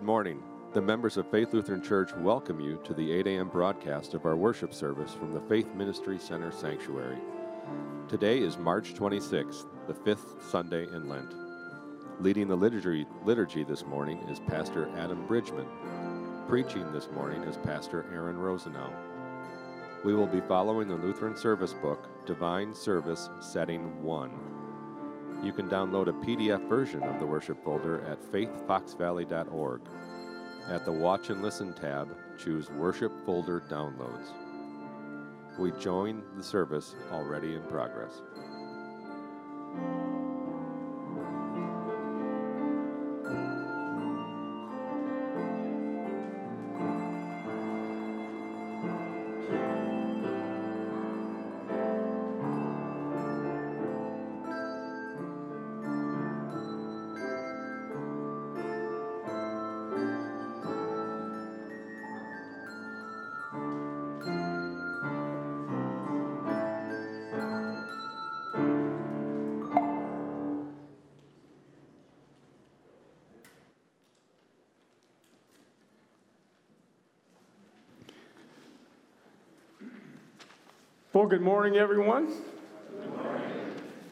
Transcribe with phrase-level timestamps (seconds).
[0.00, 0.42] Good morning.
[0.72, 3.48] The members of Faith Lutheran Church welcome you to the 8 a.m.
[3.50, 7.18] broadcast of our worship service from the Faith Ministry Center Sanctuary.
[8.08, 11.34] Today is March 26th, the fifth Sunday in Lent.
[12.18, 15.66] Leading the liturgy, liturgy this morning is Pastor Adam Bridgman.
[16.48, 18.90] Preaching this morning is Pastor Aaron Rosenau.
[20.02, 24.39] We will be following the Lutheran service book, Divine Service Setting 1.
[25.42, 29.80] You can download a PDF version of the worship folder at faithfoxvalley.org.
[30.68, 34.28] At the Watch and Listen tab, choose Worship Folder Downloads.
[35.58, 38.20] We join the service already in progress.
[81.30, 82.26] Good morning, everyone.
[82.26, 83.42] Good morning.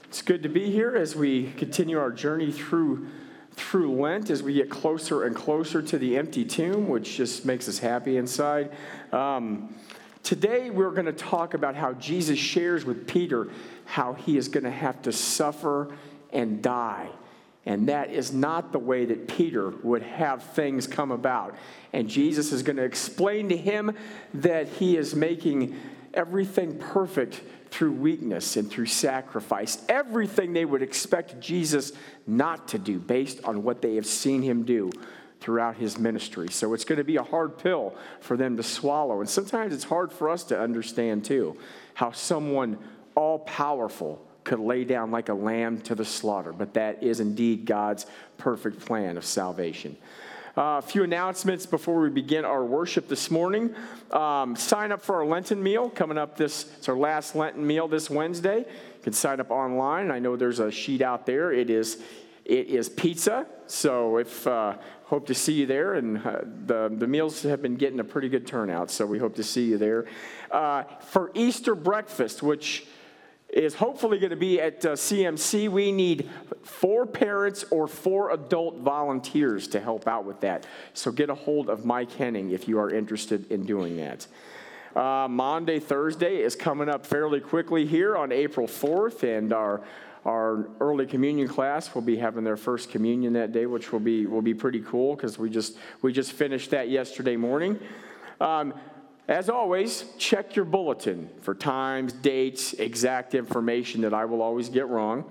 [0.04, 3.08] It's good to be here as we continue our journey through
[3.54, 7.68] through Lent as we get closer and closer to the empty tomb, which just makes
[7.68, 8.70] us happy inside.
[9.10, 9.74] Um,
[10.22, 13.48] today, we're going to talk about how Jesus shares with Peter
[13.84, 15.92] how he is going to have to suffer
[16.32, 17.08] and die.
[17.66, 21.56] And that is not the way that Peter would have things come about.
[21.92, 23.96] And Jesus is going to explain to him
[24.34, 25.76] that he is making
[26.18, 29.78] everything perfect through weakness and through sacrifice.
[29.88, 31.92] Everything they would expect Jesus
[32.26, 34.90] not to do based on what they have seen him do
[35.40, 36.48] throughout his ministry.
[36.50, 39.20] So it's going to be a hard pill for them to swallow.
[39.20, 41.56] And sometimes it's hard for us to understand too
[41.94, 42.78] how someone
[43.14, 46.52] all powerful could lay down like a lamb to the slaughter.
[46.52, 48.06] But that is indeed God's
[48.38, 49.96] perfect plan of salvation.
[50.56, 53.74] Uh, a few announcements before we begin our worship this morning.
[54.10, 57.86] Um, sign up for our Lenten meal coming up this, it's our last Lenten meal
[57.86, 58.58] this Wednesday.
[58.60, 60.10] You can sign up online.
[60.10, 61.52] I know there's a sheet out there.
[61.52, 62.02] It is,
[62.44, 63.46] it is pizza.
[63.66, 65.94] So if, uh, hope to see you there.
[65.94, 68.90] And uh, the, the meals have been getting a pretty good turnout.
[68.90, 70.06] So we hope to see you there.
[70.50, 72.86] Uh, for Easter breakfast, which
[73.58, 75.68] is hopefully going to be at uh, CMC.
[75.68, 76.30] We need
[76.62, 80.66] four parents or four adult volunteers to help out with that.
[80.94, 84.26] So get a hold of Mike Henning if you are interested in doing that.
[84.94, 89.82] Uh, Maundy, Thursday is coming up fairly quickly here on April 4th, and our
[90.24, 94.26] our early communion class will be having their first communion that day, which will be
[94.26, 97.78] will be pretty cool because we just we just finished that yesterday morning.
[98.40, 98.74] Um,
[99.28, 104.88] as always, check your bulletin for times, dates, exact information that I will always get
[104.88, 105.30] wrong.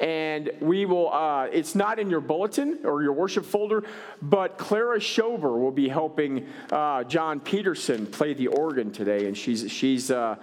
[0.00, 3.84] And we will, uh, it's not in your bulletin or your worship folder,
[4.20, 9.26] but Clara Schober will be helping uh, Jon Peterson play the organ today.
[9.26, 10.36] And she's, she's, uh,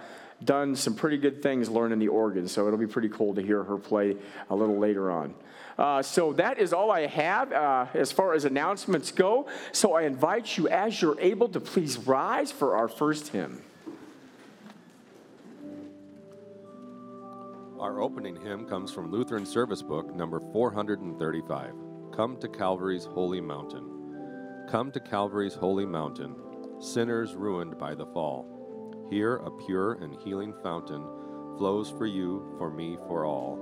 [0.44, 3.64] done some pretty good things learning the organ, so it'll be pretty cool to hear
[3.64, 4.16] her play
[4.50, 5.34] a little later on.
[5.78, 9.46] Uh, so that is all I have uh, as far as announcements go.
[9.72, 13.62] So I invite you, as you're able, to please rise for our first hymn.
[17.78, 21.74] Our opening hymn comes from Lutheran Service Book number 435
[22.12, 24.66] Come to Calvary's Holy Mountain.
[24.68, 26.34] Come to Calvary's holy mountain,
[26.80, 28.57] sinners ruined by the fall.
[29.10, 31.04] Here a pure and healing fountain
[31.56, 33.58] flows for you, for me, for all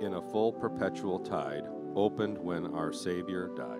[0.00, 1.64] in a full perpetual tide,
[1.96, 3.77] opened when our Savior died.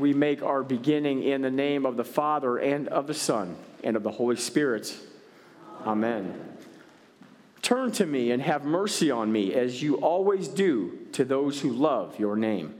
[0.00, 3.96] We make our beginning in the name of the Father and of the Son and
[3.96, 4.94] of the Holy Spirit.
[5.86, 6.56] Amen.
[7.62, 11.70] Turn to me and have mercy on me, as you always do to those who
[11.70, 12.74] love your name.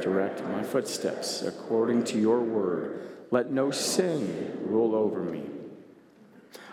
[0.00, 3.08] Direct my footsteps according to your word.
[3.30, 5.42] Let no sin rule over me.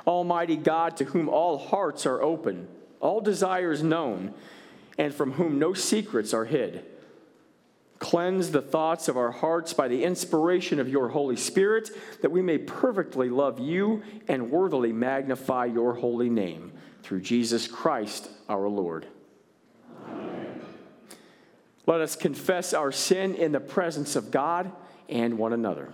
[0.08, 2.68] Almighty God, to whom all hearts are open,
[3.00, 4.34] all desires known,
[4.98, 6.84] and from whom no secrets are hid.
[8.00, 11.90] Cleanse the thoughts of our hearts by the inspiration of your Holy Spirit,
[12.22, 16.72] that we may perfectly love you and worthily magnify your holy name.
[17.04, 19.06] Through Jesus Christ our Lord.
[20.08, 20.62] Amen.
[21.86, 24.72] Let us confess our sin in the presence of God
[25.10, 25.94] and one another.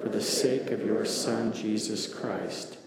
[0.00, 2.78] For the sake of your Son, Jesus Christ,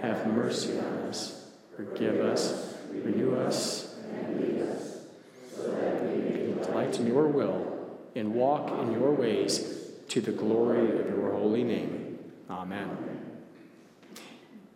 [0.00, 4.98] have mercy on us, forgive us, renew us, and lead us,
[5.54, 10.32] so that we may delight in your will and walk in your ways to the
[10.32, 12.18] glory of your holy name.
[12.50, 12.96] Amen.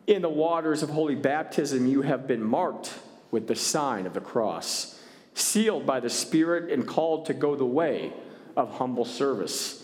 [0.07, 2.95] In the waters of holy baptism, you have been marked
[3.30, 4.99] with the sign of the cross,
[5.35, 8.12] sealed by the Spirit and called to go the way
[8.57, 9.77] of humble service.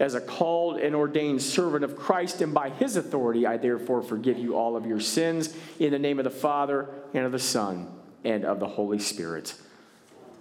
[0.00, 4.38] As a called and ordained servant of Christ, and by his authority, I therefore forgive
[4.38, 7.90] you all of your sins in the name of the Father, and of the Son,
[8.24, 9.54] and of the Holy Spirit.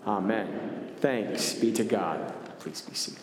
[0.05, 0.93] Amen.
[0.97, 2.33] Thanks be to God.
[2.59, 3.21] Please be seated.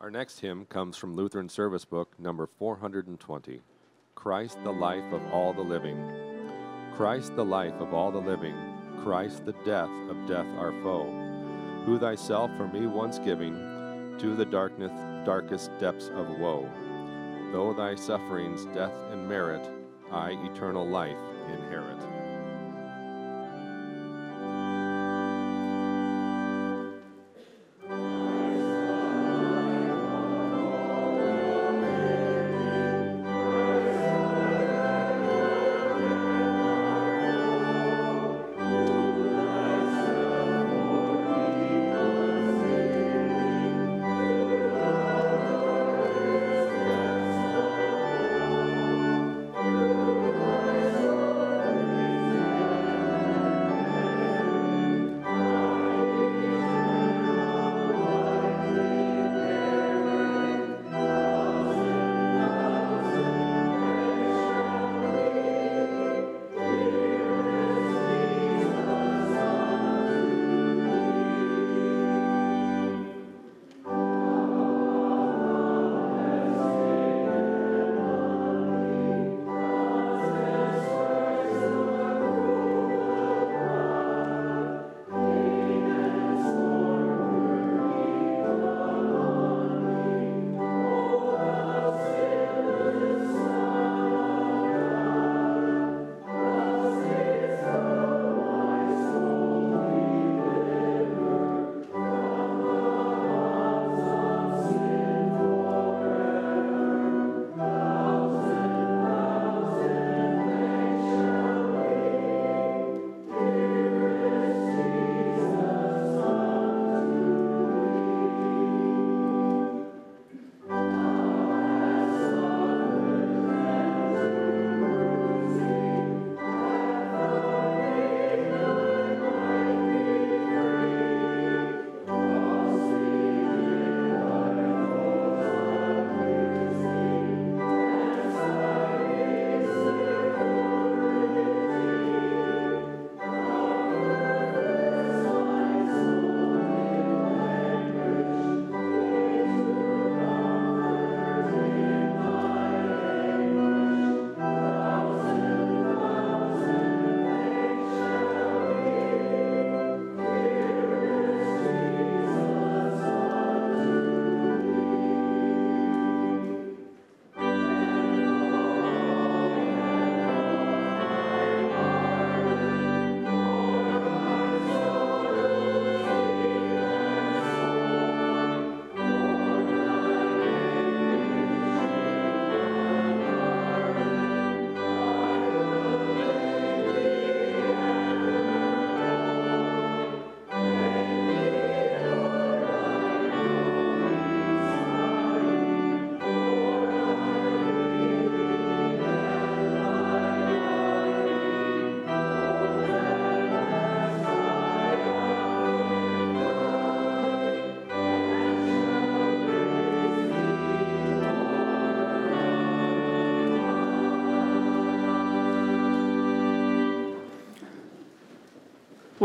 [0.00, 3.60] Our next hymn comes from Lutheran Service Book number 420
[4.16, 5.96] Christ, the life of all the living.
[6.96, 8.54] Christ, the life of all the living.
[9.04, 11.21] Christ, the death of death, our foe
[11.84, 13.54] who thyself for me once giving
[14.18, 14.92] to the darkness,
[15.26, 16.68] darkest depths of woe.
[17.52, 19.68] Though thy sufferings, death, and merit,
[20.10, 21.16] I eternal life
[21.48, 22.11] inherit.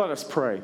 [0.08, 0.62] Let us pray.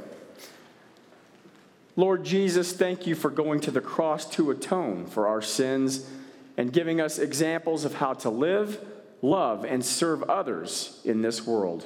[1.98, 6.10] Lord Jesus, thank you for going to the cross to atone for our sins
[6.56, 8.80] and giving us examples of how to live,
[9.22, 11.86] love, and serve others in this world.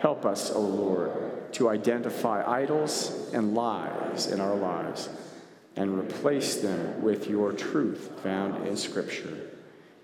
[0.00, 5.08] Help us, O Lord, to identify idols and lies in our lives
[5.74, 9.52] and replace them with your truth found in Scripture.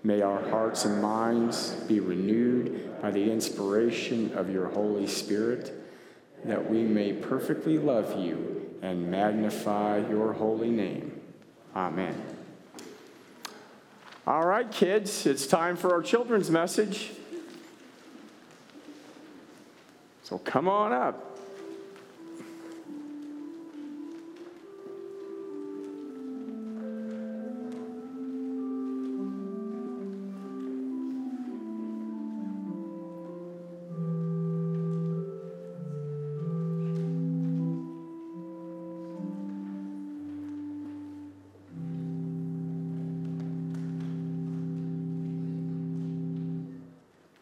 [0.03, 5.77] May our hearts and minds be renewed by the inspiration of your Holy Spirit,
[6.45, 11.21] that we may perfectly love you and magnify your holy name.
[11.75, 12.19] Amen.
[14.25, 17.11] All right, kids, it's time for our children's message.
[20.23, 21.30] So come on up.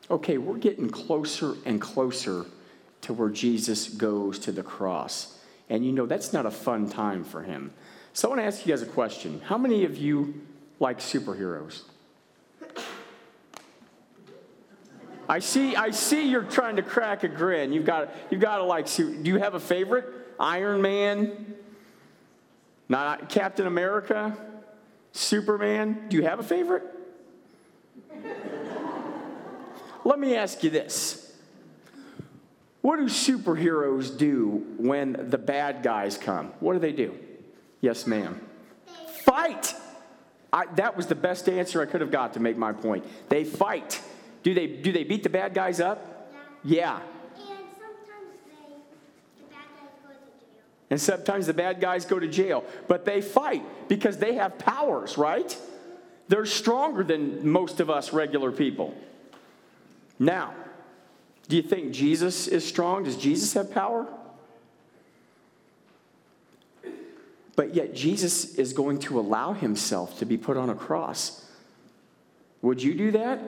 [0.10, 2.46] Okay, we're getting closer and closer
[3.02, 5.38] to where Jesus goes to the cross.
[5.70, 7.72] And you know, that's not a fun time for him.
[8.14, 9.42] So I want to ask you guys a question.
[9.46, 10.42] How many of you
[10.80, 11.84] like superheroes?
[15.30, 17.72] I see, I see you're trying to crack a grin.
[17.72, 20.06] You've got, you've got to like, do you have a favorite?
[20.40, 21.54] Iron Man?
[22.88, 24.36] Not Captain America?
[25.12, 26.08] Superman?
[26.10, 26.84] Do you have a favorite?
[30.10, 31.32] Let me ask you this
[32.82, 36.48] What do superheroes do when the bad guys come?
[36.60, 37.16] What do they do?
[37.80, 38.42] Yes, ma'am.
[39.24, 39.76] Fight!
[40.52, 43.06] I, that was the best answer I could have got to make my point.
[43.30, 44.02] They fight.
[44.42, 46.34] Do they, do they beat the bad guys up?
[46.64, 47.00] Yeah.
[47.38, 47.44] Yeah.
[47.52, 48.74] And sometimes they,
[49.38, 50.64] the bad guys go to jail.
[50.90, 52.66] And sometimes the bad guys go to jail.
[52.88, 55.56] But they fight because they have powers, right?
[56.30, 58.96] They're stronger than most of us regular people.
[60.20, 60.54] Now,
[61.48, 63.06] do you think Jesus is strong?
[63.06, 64.06] Does Jesus have power?
[67.56, 71.46] But yet, Jesus is going to allow himself to be put on a cross.
[72.62, 73.40] Would you do that?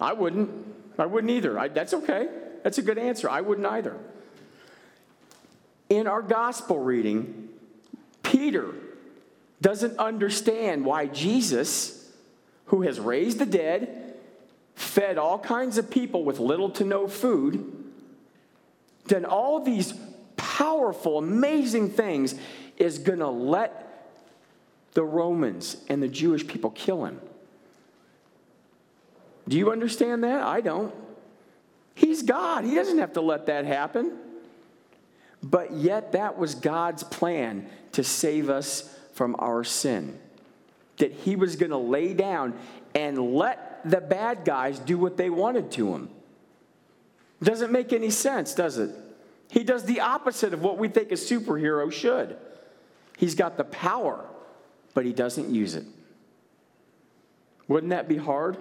[0.00, 0.50] I wouldn't.
[0.98, 1.58] I wouldn't either.
[1.58, 2.28] I, that's okay.
[2.62, 3.28] That's a good answer.
[3.28, 3.96] I wouldn't either.
[5.88, 7.48] In our gospel reading,
[8.22, 8.74] Peter
[9.60, 12.10] doesn't understand why Jesus,
[12.66, 14.11] who has raised the dead,
[14.74, 17.72] fed all kinds of people with little to no food,
[19.06, 19.94] done all these
[20.36, 22.34] powerful, amazing things,
[22.76, 24.10] is going to let
[24.94, 27.20] the Romans and the Jewish people kill him.
[29.48, 30.42] Do you understand that?
[30.42, 30.94] I don't.
[31.94, 32.64] He's God.
[32.64, 34.16] He doesn't have to let that happen.
[35.42, 40.18] But yet, that was God's plan to save us from our sin.
[40.98, 42.54] That He was going to lay down
[42.94, 46.10] and let the bad guys do what they wanted to Him.
[47.42, 48.90] Doesn't make any sense, does it?
[49.50, 52.36] He does the opposite of what we think a superhero should.
[53.18, 54.24] He's got the power,
[54.94, 55.84] but he doesn't use it.
[57.68, 58.56] Wouldn't that be hard?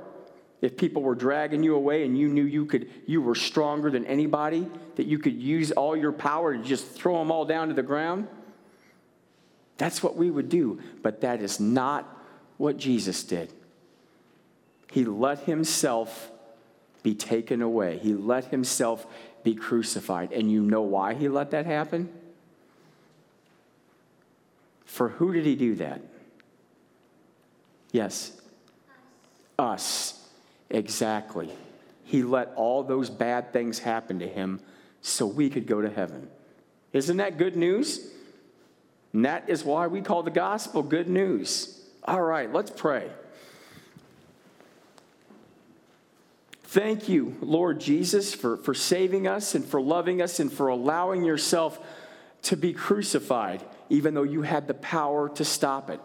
[0.61, 4.05] If people were dragging you away and you knew you could you were stronger than
[4.05, 7.73] anybody, that you could use all your power to just throw them all down to
[7.73, 8.27] the ground?
[9.77, 12.07] That's what we would do, but that is not
[12.57, 13.51] what Jesus did.
[14.91, 16.29] He let himself
[17.01, 17.97] be taken away.
[17.97, 19.07] He let himself
[19.41, 20.33] be crucified.
[20.33, 22.09] And you know why he let that happen?
[24.85, 26.01] For who did he do that?
[27.93, 28.39] Yes.
[29.57, 30.27] Us.
[30.69, 31.49] Exactly.
[32.03, 34.59] He let all those bad things happen to him
[35.01, 36.29] so we could go to heaven.
[36.91, 38.11] Isn't that good news?
[39.13, 41.81] And that is why we call the gospel good news.
[42.03, 43.09] All right, let's pray.
[46.71, 51.25] Thank you, Lord Jesus, for, for saving us and for loving us and for allowing
[51.25, 51.77] yourself
[52.43, 55.99] to be crucified, even though you had the power to stop it.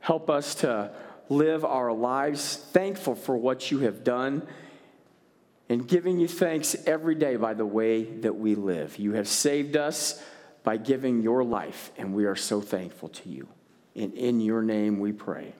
[0.00, 0.90] Help us to
[1.28, 4.44] live our lives thankful for what you have done
[5.68, 8.98] and giving you thanks every day by the way that we live.
[8.98, 10.20] You have saved us
[10.64, 13.46] by giving your life, and we are so thankful to you.
[13.94, 15.54] And in your name we pray.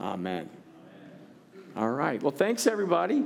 [0.00, 0.57] Amen.
[1.78, 2.20] All right.
[2.20, 3.22] Well, thanks, everybody.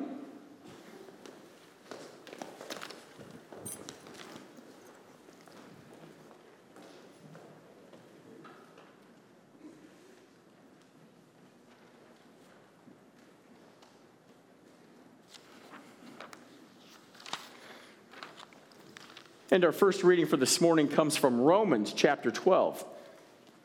[19.51, 22.85] And our first reading for this morning comes from Romans chapter 12.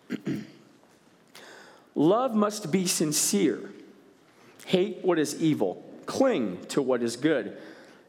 [1.95, 3.69] Love must be sincere.
[4.67, 5.81] Hate what is evil.
[6.07, 7.57] Cling to what is good.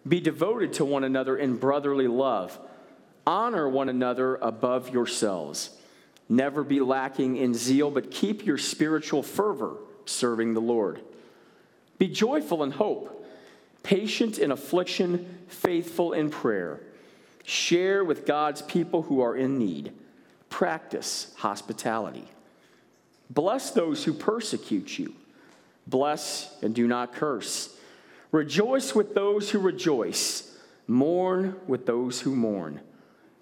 [0.06, 2.58] Be devoted to one another in brotherly love.
[3.24, 5.70] Honor one another above yourselves.
[6.28, 11.00] Never be lacking in zeal, but keep your spiritual fervor serving the Lord.
[11.96, 13.24] Be joyful in hope,
[13.84, 16.80] patient in affliction, faithful in prayer.
[17.44, 19.92] Share with God's people who are in need.
[20.50, 22.26] Practice hospitality.
[23.30, 25.14] Bless those who persecute you.
[25.88, 27.74] Bless and do not curse.
[28.30, 30.54] Rejoice with those who rejoice.
[30.86, 32.80] Mourn with those who mourn.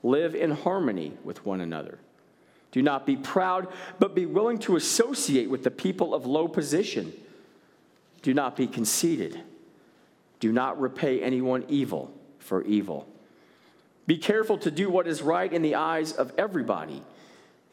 [0.02, 1.98] Live in harmony with one another.
[2.70, 7.12] Do not be proud, but be willing to associate with the people of low position.
[8.22, 9.40] Do not be conceited.
[10.38, 13.08] Do not repay anyone evil for evil.
[14.06, 17.02] Be careful to do what is right in the eyes of everybody.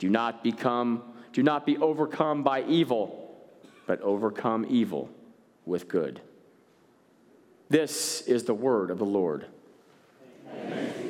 [0.00, 3.36] Do not become do not be overcome by evil,
[3.86, 5.08] but overcome evil
[5.64, 6.20] with good.
[7.68, 9.46] This is the word of the Lord.
[10.52, 11.09] Many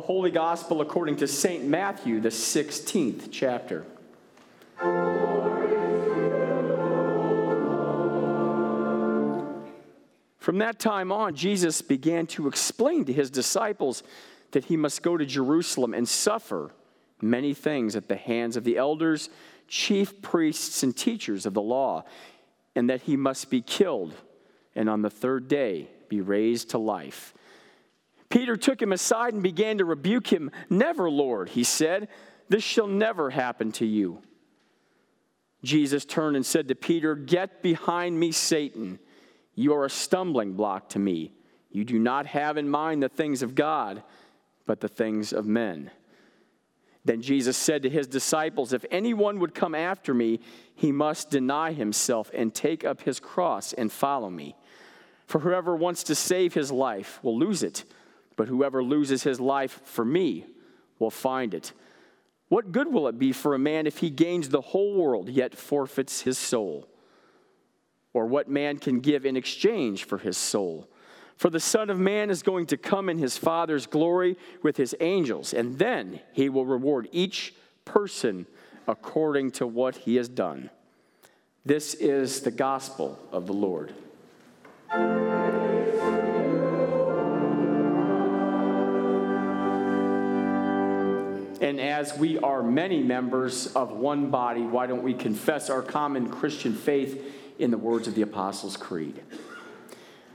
[0.00, 1.62] The Holy Gospel according to St.
[1.62, 3.84] Matthew, the 16th chapter.
[10.38, 14.02] From that time on, Jesus began to explain to his disciples
[14.52, 16.70] that he must go to Jerusalem and suffer
[17.20, 19.28] many things at the hands of the elders,
[19.68, 22.04] chief priests, and teachers of the law,
[22.74, 24.14] and that he must be killed
[24.74, 27.34] and on the third day be raised to life.
[28.30, 30.50] Peter took him aside and began to rebuke him.
[30.70, 32.08] Never, Lord, he said,
[32.50, 34.22] this shall never happen to you.
[35.62, 38.98] Jesus turned and said to Peter, Get behind me, Satan.
[39.54, 41.32] You are a stumbling block to me.
[41.70, 44.02] You do not have in mind the things of God,
[44.66, 45.92] but the things of men.
[47.04, 50.40] Then Jesus said to his disciples, If anyone would come after me,
[50.74, 54.56] he must deny himself and take up his cross and follow me.
[55.26, 57.84] For whoever wants to save his life will lose it
[58.40, 60.46] but whoever loses his life for me
[60.98, 61.74] will find it.
[62.48, 65.54] What good will it be for a man if he gains the whole world yet
[65.54, 66.88] forfeits his soul?
[68.14, 70.88] Or what man can give in exchange for his soul?
[71.36, 74.96] For the Son of Man is going to come in his Father's glory with his
[75.00, 78.46] angels, and then he will reward each person
[78.88, 80.70] according to what he has done.
[81.66, 83.92] This is the gospel of the Lord.
[91.60, 96.30] And as we are many members of one body, why don't we confess our common
[96.30, 97.22] Christian faith
[97.58, 99.20] in the words of the Apostles' Creed?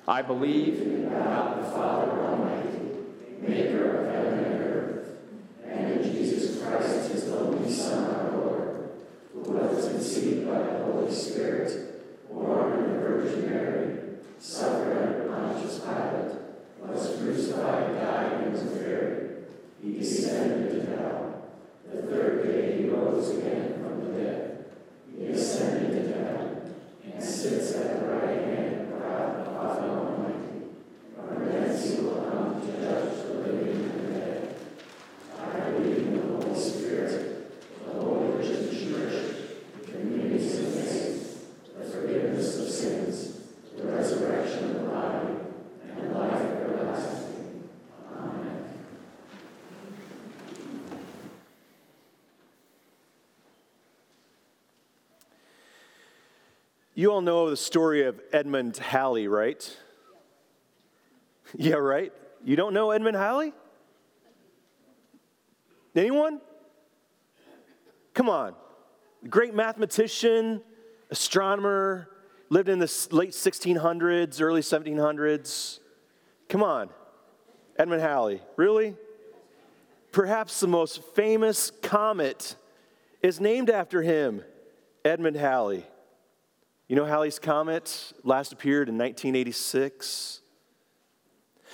[0.08, 2.70] I believe in God the Father Almighty,
[3.42, 5.18] maker of heaven and earth,
[5.66, 8.90] and in Jesus Christ, his only Son, our Lord,
[9.34, 13.98] who was conceived by the Holy Spirit, born of the Virgin Mary,
[14.38, 16.38] suffered under Pontius Pilate,
[16.82, 19.25] was crucified, died, and was buried.
[19.86, 21.44] He descended to hell.
[21.88, 24.66] The third day he rose again from the dead.
[25.16, 30.64] He ascended to heaven and sits at the right hand of God the Almighty.
[31.16, 34.56] From thence he will come to judge the living and the dead.
[35.40, 37.14] I believe in the Holy Spirit,
[37.86, 39.36] the Holy Christian Church,
[39.82, 41.46] the community of saints,
[41.78, 43.40] the forgiveness of sins,
[43.78, 45.28] the resurrection of the body,
[45.96, 47.70] and life everlasting.
[48.18, 48.64] Amen.
[57.06, 59.78] You all know the story of Edmund Halley, right?
[61.56, 62.12] Yeah, right?
[62.44, 63.54] You don't know Edmund Halley?
[65.96, 66.42] Anyone?
[68.16, 68.56] Come on.
[69.30, 70.64] Great mathematician,
[71.12, 72.10] astronomer,
[72.50, 75.78] lived in the late 1600s, early 1700s.
[76.50, 76.90] Come on.
[77.78, 78.42] Edmund Halley.
[78.56, 78.96] Really?
[80.12, 82.56] Perhaps the most famous comet
[83.22, 84.44] is named after him,
[85.04, 85.86] Edmund Halley.
[86.88, 90.42] You know Halley's Comet last appeared in 1986?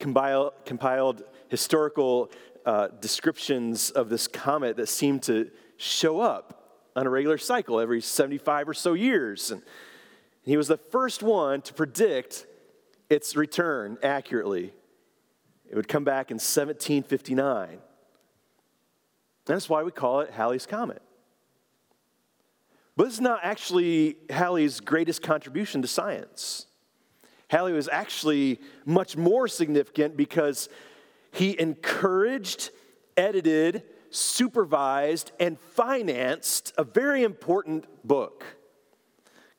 [0.00, 2.32] compiled, compiled historical
[2.64, 8.00] uh, descriptions of this comet that seemed to show up on a regular cycle every
[8.00, 9.52] 75 or so years.
[9.52, 9.62] And
[10.42, 12.44] he was the first one to predict
[13.08, 14.72] its return accurately.
[15.70, 17.78] It would come back in 1759.
[19.46, 21.02] That's why we call it Halley's Comet.
[22.96, 26.66] But is not actually Halley's greatest contribution to science.
[27.48, 30.68] Halley was actually much more significant because
[31.30, 32.70] he encouraged,
[33.16, 38.44] edited, supervised, and financed a very important book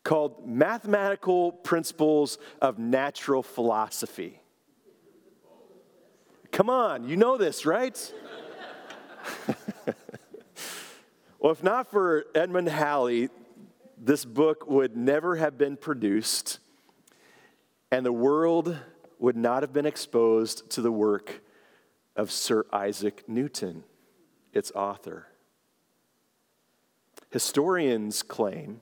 [0.04, 4.42] called Mathematical Principles of Natural Philosophy.
[6.52, 8.14] Come on, you know this, right?
[11.48, 13.30] well, if not for Edmund Halley,
[13.98, 16.60] this book would never have been produced,
[17.90, 18.78] and the world
[19.18, 21.40] would not have been exposed to the work
[22.18, 23.86] of Sir Isaac Newton,
[24.52, 25.28] its author.
[27.32, 28.82] Historians claim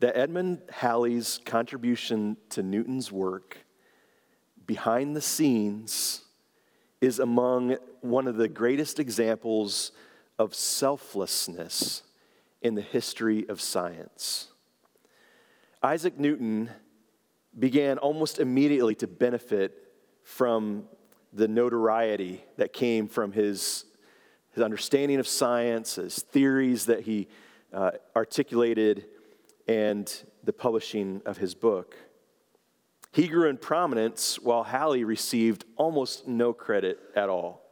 [0.00, 3.64] that Edmund Halley's contribution to Newton's work
[4.66, 6.20] behind the scenes
[7.00, 9.90] is among one of the greatest examples
[10.38, 12.02] of selflessness
[12.62, 14.48] in the history of science.
[15.82, 16.70] Isaac Newton
[17.58, 19.92] began almost immediately to benefit
[20.22, 20.84] from
[21.32, 23.84] the notoriety that came from his,
[24.52, 27.28] his understanding of science, his theories that he
[27.72, 29.06] uh, articulated,
[29.68, 31.96] and the publishing of his book.
[33.12, 37.63] He grew in prominence while Halley received almost no credit at all.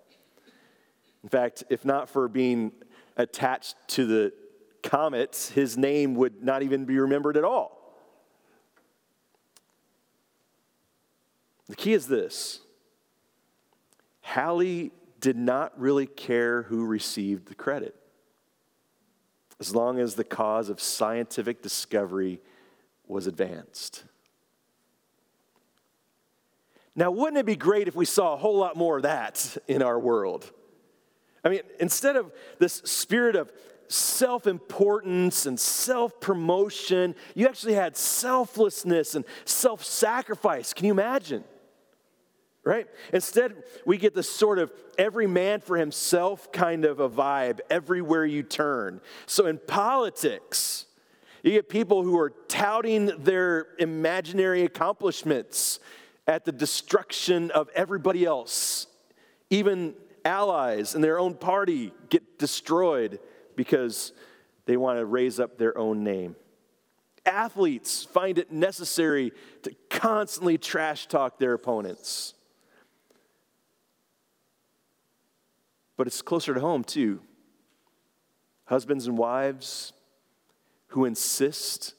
[1.23, 2.73] In fact, if not for being
[3.17, 4.33] attached to the
[4.83, 7.79] comets, his name would not even be remembered at all.
[11.69, 12.61] The key is this
[14.21, 17.95] Halley did not really care who received the credit,
[19.61, 22.41] as long as the cause of scientific discovery
[23.07, 24.05] was advanced.
[26.95, 29.81] Now, wouldn't it be great if we saw a whole lot more of that in
[29.81, 30.51] our world?
[31.45, 33.53] I mean, instead of this spirit of
[33.89, 40.73] self importance and self promotion, you actually had selflessness and self sacrifice.
[40.73, 41.45] Can you imagine?
[42.65, 42.87] Right?
[43.13, 48.25] Instead, we get this sort of every man for himself kind of a vibe everywhere
[48.25, 49.01] you turn.
[49.27, 50.87] So in politics,
[51.43, 55.81] you get people who are touting their imaginary accomplishments
[56.29, 58.87] at the destruction of everybody else.
[59.51, 63.20] Even allies in their own party get destroyed
[63.56, 64.12] because
[64.66, 66.37] they want to raise up their own name.
[67.25, 72.35] Athletes find it necessary to constantly trash talk their opponents.
[75.96, 77.20] But it's closer to home, too.
[78.64, 79.92] Husbands and wives
[80.88, 81.94] who insist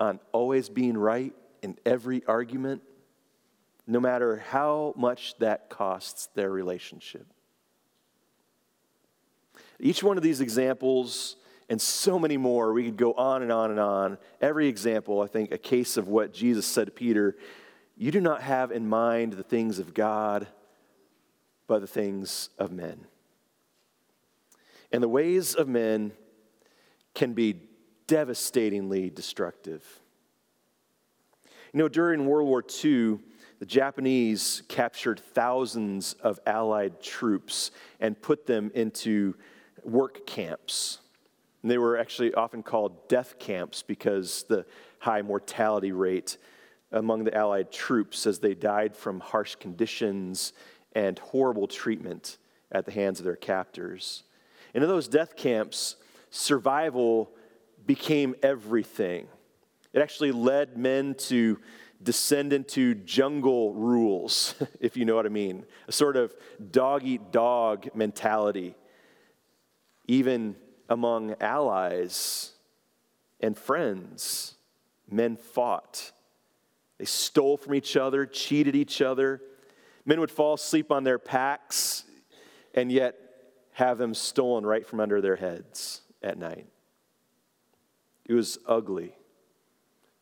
[0.00, 2.82] on always being right in every argument,
[3.86, 7.26] no matter how much that costs their relationship.
[9.80, 11.36] Each one of these examples,
[11.68, 14.18] and so many more, we could go on and on and on.
[14.40, 17.36] Every example, I think, a case of what Jesus said to Peter
[18.00, 20.46] you do not have in mind the things of God,
[21.66, 23.06] but the things of men.
[24.92, 26.12] And the ways of men
[27.12, 27.56] can be
[28.06, 29.84] devastatingly destructive.
[31.72, 33.18] You know, during World War II,
[33.58, 39.34] the Japanese captured thousands of Allied troops and put them into
[39.84, 40.98] work camps.
[41.62, 44.64] And they were actually often called death camps because the
[45.00, 46.38] high mortality rate
[46.92, 50.52] among the Allied troops as they died from harsh conditions
[50.94, 52.38] and horrible treatment
[52.72, 54.24] at the hands of their captors.
[54.74, 55.96] And in those death camps,
[56.30, 57.30] survival
[57.86, 59.28] became everything.
[59.92, 61.58] It actually led men to
[62.02, 66.34] descend into jungle rules, if you know what I mean, a sort of
[66.70, 68.74] dog eat dog mentality
[70.08, 70.56] even
[70.88, 72.52] among allies
[73.40, 74.54] and friends,
[75.08, 76.10] men fought.
[76.98, 79.40] They stole from each other, cheated each other.
[80.04, 82.04] Men would fall asleep on their packs
[82.74, 83.16] and yet
[83.72, 86.66] have them stolen right from under their heads at night.
[88.24, 89.14] It was ugly,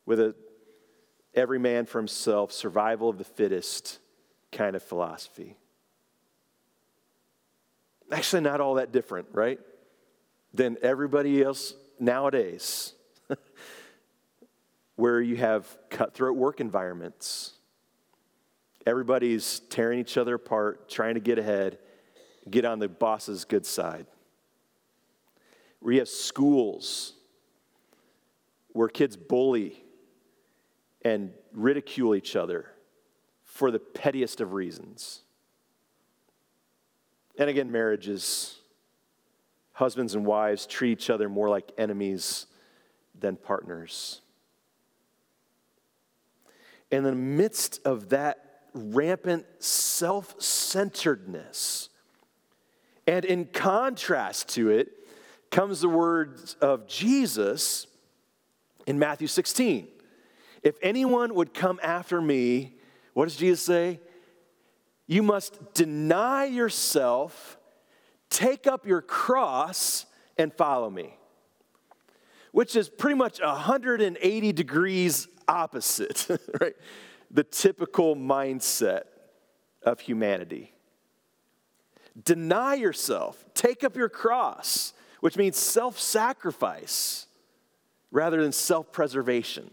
[0.05, 0.35] with a
[1.33, 3.99] every man for himself, survival of the fittest
[4.51, 5.57] kind of philosophy.
[8.11, 9.59] Actually, not all that different, right?
[10.57, 12.93] Than everybody else nowadays,
[14.95, 17.53] where you have cutthroat work environments.
[18.85, 21.77] Everybody's tearing each other apart, trying to get ahead,
[22.49, 24.07] get on the boss's good side.
[25.79, 27.13] Where you have schools
[28.77, 29.83] where kids bully
[31.03, 32.67] and ridicule each other
[33.43, 35.21] for the pettiest of reasons.
[37.39, 38.59] And again, marriages
[39.77, 42.47] husbands and wives treat each other more like enemies
[43.19, 44.21] than partners.
[46.89, 51.89] In the midst of that rampant self centeredness,
[53.05, 54.89] and in contrast to it,
[55.51, 57.85] comes the words of Jesus
[58.87, 59.87] in Matthew 16.
[60.63, 62.77] If anyone would come after me,
[63.13, 63.99] what does Jesus say?
[65.05, 67.56] You must deny yourself
[68.29, 70.05] Take up your cross
[70.37, 71.17] and follow me.
[72.51, 76.27] Which is pretty much 180 degrees opposite,
[76.61, 76.75] right?
[77.31, 79.03] The typical mindset
[79.83, 80.73] of humanity.
[82.23, 87.27] Deny yourself, take up your cross, which means self sacrifice
[88.11, 89.69] rather than self preservation.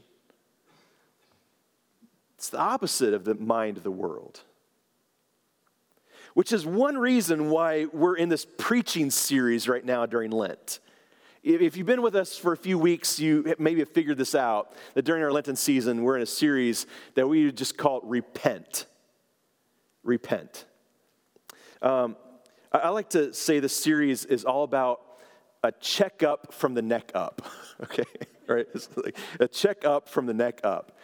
[2.37, 4.43] It's the opposite of the mind of the world
[6.35, 10.81] which is one reason why we're in this preaching series right now during Lent.
[11.43, 14.73] If you've been with us for a few weeks, you maybe have figured this out
[14.95, 18.87] that during our Lenten season, we're in a series that we just call Repent.
[20.03, 20.65] Repent.
[21.83, 22.17] Um,
[22.73, 25.03] I like to say this series is all about
[25.63, 27.43] a checkup from the neck up,
[27.83, 28.05] okay?
[28.49, 28.67] right?
[28.97, 30.99] Like a checkup from the neck up.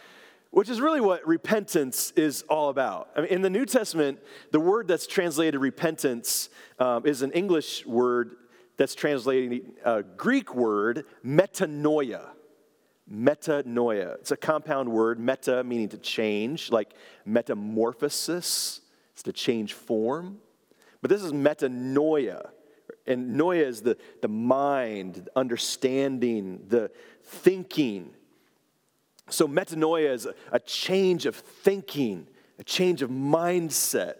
[0.51, 3.09] Which is really what repentance is all about.
[3.15, 4.19] I mean, in the New Testament,
[4.51, 8.35] the word that's translated repentance um, is an English word
[8.77, 12.29] that's translating a Greek word, metanoia.
[13.11, 14.15] Metanoia.
[14.15, 16.93] It's a compound word, meta meaning to change, like
[17.25, 18.81] metamorphosis,
[19.13, 20.37] it's to change form.
[21.01, 22.49] But this is metanoia.
[23.07, 26.91] And noia is the, the mind, understanding, the
[27.23, 28.11] thinking.
[29.29, 32.27] So, metanoia is a change of thinking,
[32.59, 34.15] a change of mindset.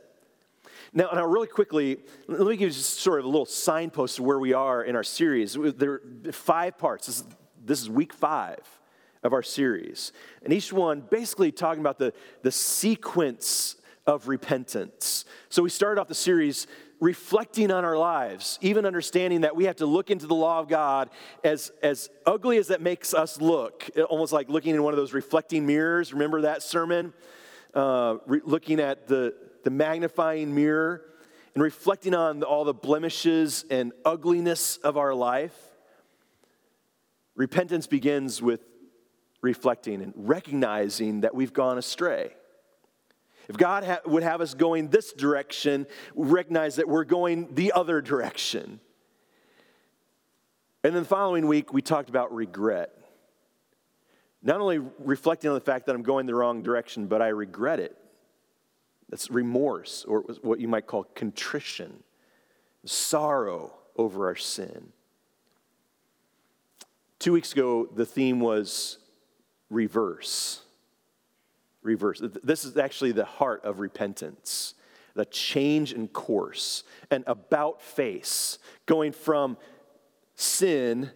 [0.93, 4.25] Now, now, really quickly, let me give you just sort of a little signpost of
[4.25, 5.53] where we are in our series.
[5.53, 7.07] There are five parts.
[7.07, 7.23] This is,
[7.63, 8.59] this is week five
[9.23, 10.11] of our series.
[10.43, 13.75] And each one basically talking about the, the sequence
[14.05, 15.25] of repentance.
[15.49, 16.67] So we started off the series
[17.01, 20.69] reflecting on our lives, even understanding that we have to look into the law of
[20.69, 21.09] God
[21.43, 25.11] as, as ugly as that makes us look, almost like looking in one of those
[25.11, 26.13] reflecting mirrors.
[26.13, 27.11] Remember that sermon?
[27.73, 29.33] Uh, re- looking at the,
[29.63, 31.01] the magnifying mirror
[31.55, 35.55] and reflecting on all the blemishes and ugliness of our life.
[37.35, 38.61] Repentance begins with
[39.41, 42.31] reflecting and recognizing that we've gone astray.
[43.51, 45.85] If God ha- would have us going this direction,
[46.15, 48.79] recognize that we're going the other direction.
[50.85, 52.95] And then the following week, we talked about regret.
[54.41, 57.81] Not only reflecting on the fact that I'm going the wrong direction, but I regret
[57.81, 57.97] it.
[59.09, 62.03] That's remorse, or what you might call contrition,
[62.85, 64.93] sorrow over our sin.
[67.19, 68.97] Two weeks ago, the theme was
[69.69, 70.61] reverse
[71.81, 72.21] reverse.
[72.43, 74.75] This is actually the heart of repentance
[75.13, 79.57] the change in course, an about face, going from
[80.35, 81.11] sin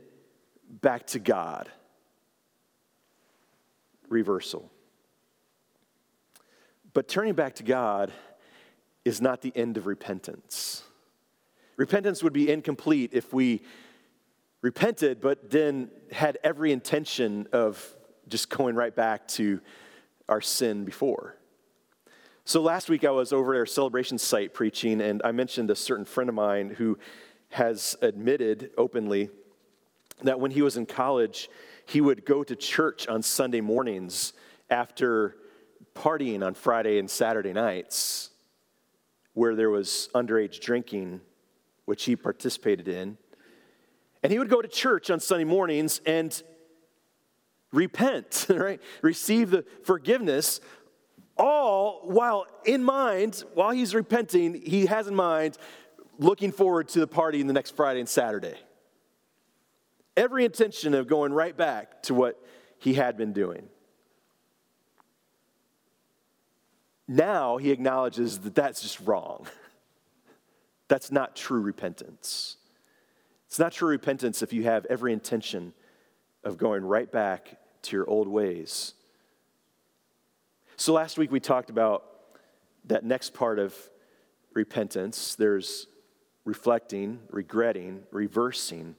[0.69, 1.69] back to God.
[4.09, 4.71] Reversal.
[6.93, 8.11] But turning back to God
[9.03, 10.83] is not the end of repentance.
[11.77, 13.61] Repentance would be incomplete if we
[14.61, 17.95] repented, but then had every intention of
[18.27, 19.59] just going right back to
[20.27, 21.37] our sin before.
[22.43, 25.75] So last week I was over at our celebration site preaching, and I mentioned a
[25.75, 26.97] certain friend of mine who
[27.49, 29.29] has admitted openly
[30.21, 31.49] that when he was in college,
[31.85, 34.33] he would go to church on Sunday mornings
[34.69, 35.35] after
[35.95, 38.29] partying on Friday and Saturday nights,
[39.33, 41.21] where there was underage drinking,
[41.85, 43.17] which he participated in.
[44.23, 46.41] And he would go to church on Sunday mornings and
[47.75, 48.81] repent, right?
[49.01, 50.59] Receive the forgiveness,
[51.37, 55.57] all while in mind, while he's repenting, he has in mind
[56.17, 58.55] looking forward to the party in the next Friday and Saturday.
[60.15, 62.41] Every intention of going right back to what
[62.79, 63.67] he had been doing.
[67.07, 69.45] Now he acknowledges that that's just wrong.
[70.87, 72.57] That's not true repentance.
[73.47, 75.73] It's not true repentance if you have every intention
[76.43, 77.57] of going right back
[77.87, 78.93] to your old ways.
[80.77, 82.03] So last week we talked about
[82.85, 83.75] that next part of
[84.53, 85.35] repentance.
[85.35, 85.87] There's
[86.43, 88.95] reflecting, regretting, reversing,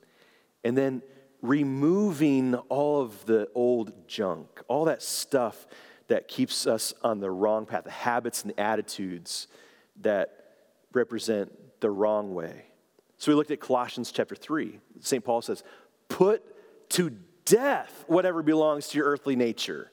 [0.65, 1.03] and then
[1.43, 5.67] removing all of the old junk, all that stuff
[6.09, 9.49] that keeps us on the wrong path, the habits and the attitudes
[10.01, 10.45] that
[10.93, 12.67] represent the wrong way.
[13.19, 14.79] So we looked at Colossians chapter 3.
[15.01, 15.25] St.
[15.25, 15.63] Paul says,
[16.09, 16.43] Put
[16.91, 17.11] to
[17.47, 19.91] death whatever belongs to your earthly nature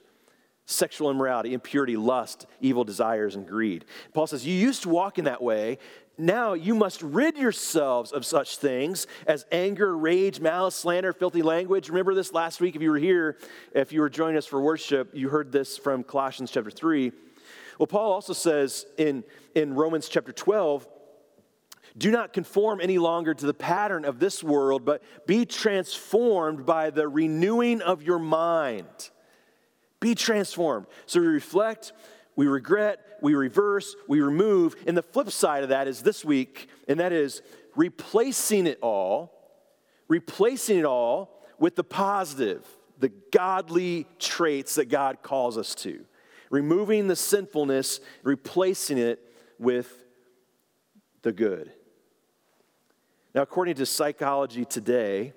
[0.66, 3.84] sexual immorality, impurity, lust, evil desires, and greed.
[4.12, 5.78] Paul says, You used to walk in that way.
[6.16, 11.88] Now you must rid yourselves of such things as anger, rage, malice, slander, filthy language.
[11.88, 13.36] Remember this last week if you were here,
[13.74, 17.10] if you were joining us for worship, you heard this from Colossians chapter 3.
[17.78, 19.24] Well, Paul also says in,
[19.56, 20.86] in Romans chapter 12,
[21.96, 26.90] do not conform any longer to the pattern of this world, but be transformed by
[26.90, 29.10] the renewing of your mind.
[30.00, 30.86] Be transformed.
[31.06, 31.92] So we reflect,
[32.34, 34.74] we regret, we reverse, we remove.
[34.86, 37.42] And the flip side of that is this week, and that is
[37.76, 39.32] replacing it all,
[40.08, 42.66] replacing it all with the positive,
[42.98, 46.04] the godly traits that God calls us to.
[46.50, 49.20] Removing the sinfulness, replacing it
[49.58, 50.04] with
[51.22, 51.72] the good.
[53.34, 55.32] Now, according to psychology today,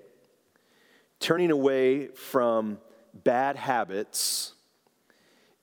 [1.18, 2.78] turning away from
[3.12, 4.52] bad habits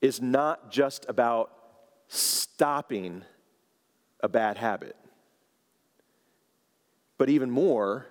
[0.02, 1.50] is not just about
[2.08, 3.24] stopping
[4.20, 4.96] a bad habit,
[7.16, 8.06] but even more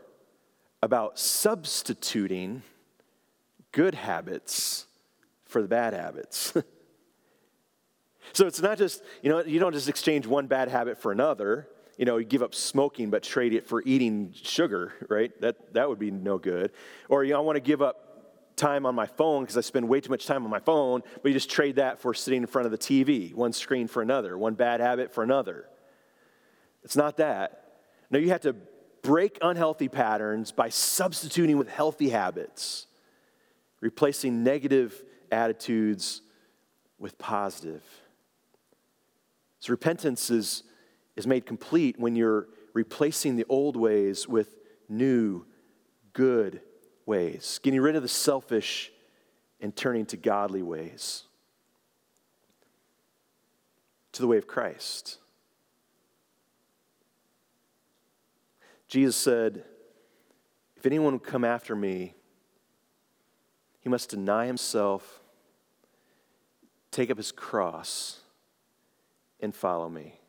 [0.82, 2.64] about substituting
[3.72, 4.88] good habits
[5.46, 6.54] for the bad habits.
[8.34, 11.70] So it's not just, you know, you don't just exchange one bad habit for another.
[11.98, 15.32] You know, you give up smoking but trade it for eating sugar, right?
[15.42, 16.72] That, that would be no good.
[17.10, 18.06] Or, you know, I want to give up
[18.56, 21.30] time on my phone because I spend way too much time on my phone, but
[21.30, 24.38] you just trade that for sitting in front of the TV, one screen for another,
[24.38, 25.66] one bad habit for another.
[26.84, 27.80] It's not that.
[28.10, 28.56] No, you have to
[29.02, 32.88] break unhealthy patterns by substituting with healthy habits,
[33.82, 36.22] replacing negative attitudes
[36.98, 37.84] with positive.
[39.60, 40.64] So repentance is,
[41.16, 44.56] is made complete when you're replacing the old ways with
[44.90, 45.46] new,
[46.14, 46.62] good
[47.06, 48.92] ways, getting rid of the selfish
[49.62, 51.24] and turning to godly ways,
[54.12, 55.18] to the way of Christ.
[58.88, 59.64] Jesus said,
[60.76, 62.14] If anyone would come after me,
[63.80, 65.22] he must deny himself,
[66.92, 68.20] take up his cross,
[69.40, 70.20] and follow me.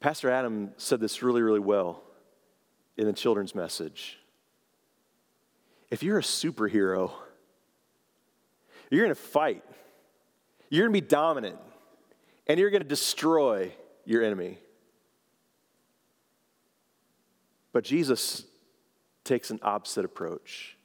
[0.00, 2.02] Pastor Adam said this really, really well
[2.96, 4.18] in the children's message.
[5.90, 7.12] If you're a superhero,
[8.90, 9.62] you're going to fight,
[10.70, 11.58] you're going to be dominant,
[12.46, 13.72] and you're going to destroy
[14.06, 14.58] your enemy.
[17.72, 18.44] But Jesus
[19.22, 20.76] takes an opposite approach.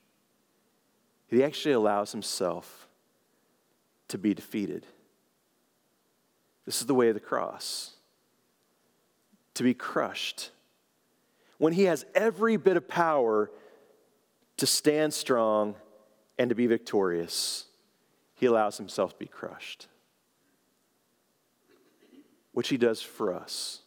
[1.28, 2.88] He actually allows himself
[4.10, 4.86] to be defeated.
[6.66, 7.95] This is the way of the cross
[9.56, 10.52] to be crushed.
[11.58, 13.50] When he has every bit of power
[14.58, 15.76] to stand strong
[16.38, 17.66] and to be victorious,
[18.36, 19.88] he allows himself to be crushed,
[22.52, 23.82] which he does for us.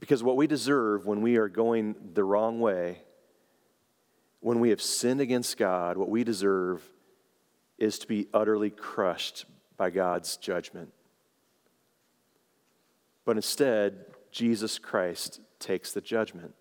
[0.00, 3.02] Because what we deserve when we are going the wrong way,
[4.40, 6.88] when we have sinned against God, what we deserve
[7.78, 9.44] is to be utterly crushed
[9.76, 10.92] by God's judgment.
[13.28, 16.54] But instead, Jesus Christ takes the judgment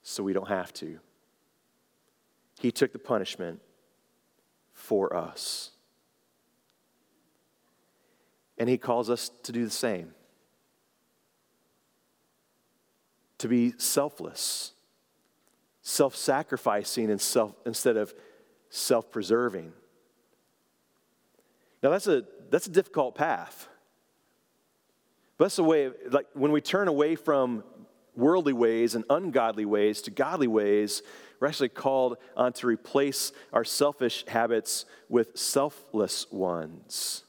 [0.00, 1.00] so we don't have to.
[2.60, 3.60] He took the punishment
[4.72, 5.72] for us.
[8.58, 10.14] And He calls us to do the same.
[13.38, 14.72] to be selfless,
[15.82, 18.14] self sacrificing and self, instead of
[18.70, 19.72] self preserving.
[21.82, 23.68] Now, that's a, that's a difficult path.
[25.36, 27.64] But that's the way, like when we turn away from
[28.16, 31.02] worldly ways and ungodly ways to godly ways,
[31.40, 37.24] we're actually called on to replace our selfish habits with selfless ones.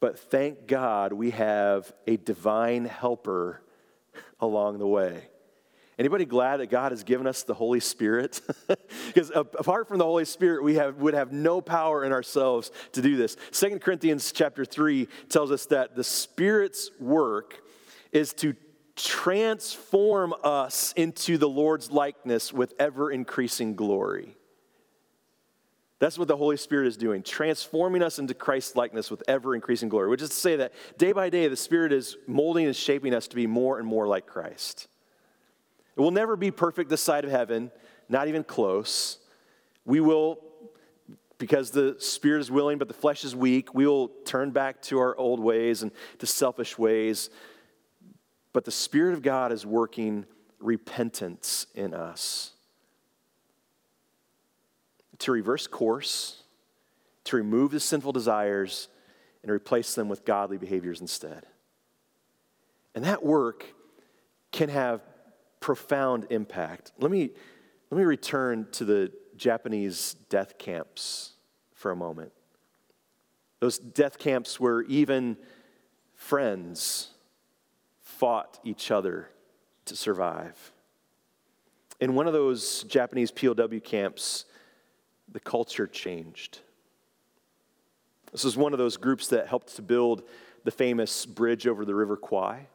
[0.00, 3.62] But thank God we have a divine helper
[4.40, 5.28] along the way.
[5.98, 8.40] Anybody glad that God has given us the Holy Spirit?
[9.06, 13.02] because apart from the Holy Spirit, we have, would have no power in ourselves to
[13.02, 13.36] do this.
[13.50, 17.60] Second Corinthians chapter 3 tells us that the Spirit's work
[18.10, 18.54] is to
[18.96, 24.36] transform us into the Lord's likeness with ever increasing glory.
[25.98, 29.88] That's what the Holy Spirit is doing, transforming us into Christ's likeness with ever increasing
[29.88, 33.14] glory, which is to say that day by day, the Spirit is molding and shaping
[33.14, 34.88] us to be more and more like Christ.
[35.96, 37.70] It will never be perfect this side of heaven,
[38.08, 39.18] not even close.
[39.84, 40.38] We will,
[41.38, 44.98] because the spirit is willing, but the flesh is weak, we will turn back to
[44.98, 47.30] our old ways and to selfish ways.
[48.52, 50.26] But the Spirit of God is working
[50.60, 52.52] repentance in us
[55.18, 56.42] to reverse course,
[57.24, 58.88] to remove the sinful desires,
[59.42, 61.46] and replace them with godly behaviors instead.
[62.94, 63.64] And that work
[64.50, 65.00] can have
[65.62, 66.92] profound impact.
[66.98, 67.30] Let me,
[67.90, 71.32] let me return to the Japanese death camps
[71.72, 72.32] for a moment.
[73.60, 75.38] Those death camps where even
[76.14, 77.12] friends
[78.00, 79.28] fought each other
[79.86, 80.72] to survive.
[82.00, 84.44] In one of those Japanese POW camps,
[85.30, 86.58] the culture changed.
[88.32, 90.24] This was one of those groups that helped to build
[90.64, 92.66] the famous bridge over the River Kwai.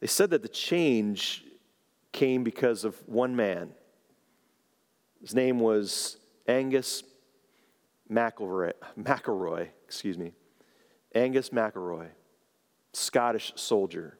[0.00, 1.44] They said that the change
[2.12, 3.70] came because of one man.
[5.20, 6.16] His name was
[6.48, 7.02] Angus
[8.10, 10.32] McElroy, McElroy excuse me.
[11.14, 12.08] Angus McElroy,
[12.92, 14.16] Scottish soldier.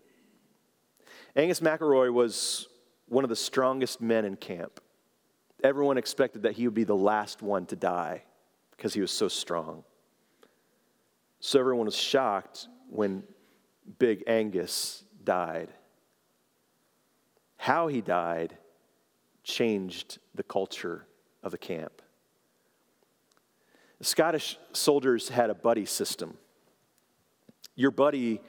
[1.37, 2.67] Angus McElroy was
[3.07, 4.81] one of the strongest men in camp.
[5.63, 8.25] Everyone expected that he would be the last one to die
[8.73, 9.85] because he was so strong.
[11.39, 13.23] So everyone was shocked when
[13.99, 15.69] Big Angus died.
[17.57, 18.57] How he died
[19.43, 21.07] changed the culture
[21.43, 22.03] of the camp.
[23.99, 26.39] The Scottish soldiers had a buddy system.
[27.75, 28.41] Your buddy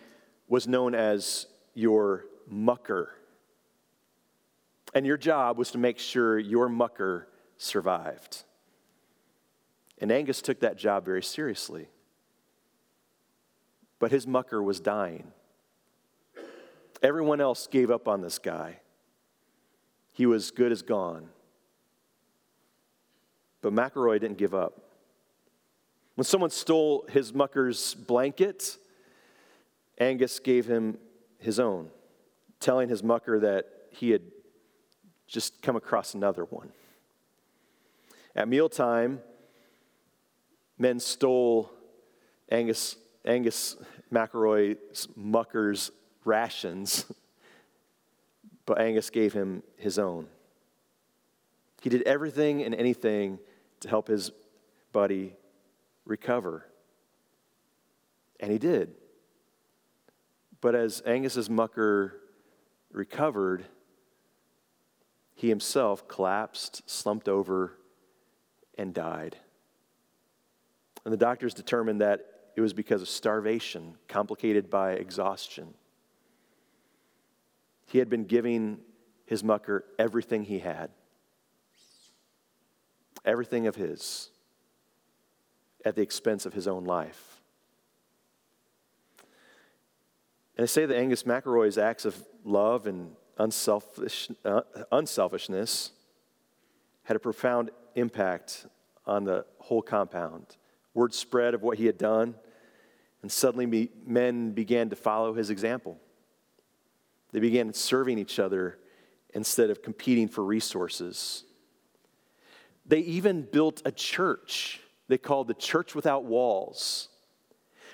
[0.48, 3.14] was known as your mucker.
[4.94, 8.44] And your job was to make sure your mucker survived.
[10.00, 11.88] And Angus took that job very seriously.
[14.00, 15.32] But his mucker was dying.
[17.02, 18.80] Everyone else gave up on this guy.
[20.12, 21.30] He was good as gone.
[23.62, 24.82] But McElroy didn't give up.
[26.16, 28.78] When someone stole his mucker's blanket,
[30.00, 30.98] Angus gave him
[31.40, 31.90] his own,
[32.60, 34.22] telling his mucker that he had
[35.28, 36.72] just come across another one.
[38.36, 39.22] At mealtime,
[40.78, 41.72] men stole
[42.50, 43.78] Angus, Angus
[44.12, 45.92] McElroy's mucker's
[46.26, 47.06] rations,
[48.66, 50.28] but Angus gave him his own.
[51.82, 53.40] He did everything and anything
[53.80, 54.32] to help his
[54.92, 55.34] buddy
[56.06, 56.66] recover.
[58.40, 58.94] And he did.
[60.62, 62.18] But as Angus's mucker
[62.92, 63.66] recovered,
[65.34, 67.74] he himself collapsed, slumped over,
[68.78, 69.38] and died.
[71.04, 75.74] And the doctors determined that it was because of starvation, complicated by exhaustion.
[77.92, 78.80] He had been giving
[79.26, 80.92] his mucker everything he had,
[83.26, 84.30] everything of his,
[85.84, 87.42] at the expense of his own life.
[90.56, 92.16] And I say that Angus McElroy's acts of
[92.46, 94.62] love and unselfish, uh,
[94.94, 95.92] unselfishness
[97.04, 98.68] had a profound impact
[99.06, 100.56] on the whole compound.
[100.94, 102.36] Word spread of what he had done,
[103.22, 106.00] and suddenly men began to follow his example.
[107.32, 108.78] They began serving each other
[109.34, 111.44] instead of competing for resources.
[112.86, 117.10] They even built a church they called the Church Without Walls,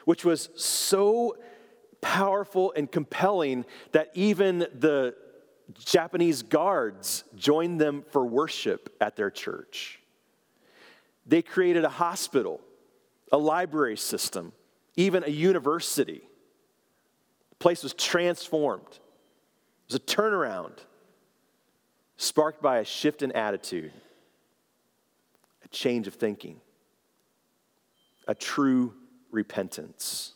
[0.06, 1.36] which was so
[2.00, 5.16] powerful and compelling that even the
[5.84, 10.00] Japanese guards joined them for worship at their church.
[11.26, 12.62] They created a hospital,
[13.32, 14.54] a library system,
[14.96, 16.22] even a university.
[17.50, 19.00] The place was transformed.
[19.88, 20.74] Was a turnaround
[22.18, 23.94] sparked by a shift in attitude,
[25.64, 26.60] a change of thinking,
[28.28, 28.94] a true
[29.32, 30.34] repentance.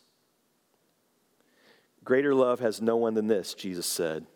[2.04, 4.26] Greater love has no one than this, Jesus said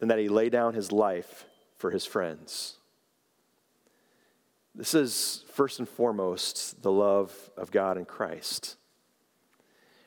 [0.00, 1.44] and that he lay down his life
[1.76, 2.76] for his friends.
[4.74, 8.76] This is first and foremost the love of God in Christ.